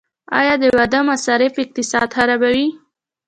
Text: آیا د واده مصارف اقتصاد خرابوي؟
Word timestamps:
آیا 0.39 0.53
د 0.61 0.63
واده 0.77 0.99
مصارف 1.11 1.53
اقتصاد 1.63 2.09
خرابوي؟ 2.17 2.67